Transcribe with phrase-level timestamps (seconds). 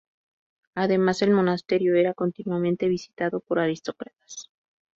[0.73, 4.49] Además, el monasterio era continuamente visitado por aristócratas.